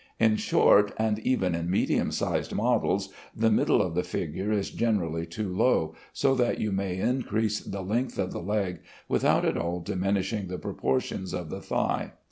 [0.19, 5.27] In short, and even in medium sized models, the middle of the figure is generally
[5.27, 9.79] too low, so that you may increase the length of the leg without at all
[9.79, 12.13] diminishing the proportions of the thigh.